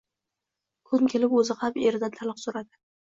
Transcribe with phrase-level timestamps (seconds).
[0.93, 2.73] Kun kelib oʻzi ham eridan taloq soʻradi.